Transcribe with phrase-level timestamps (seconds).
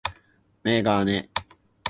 [0.63, 1.29] メガネ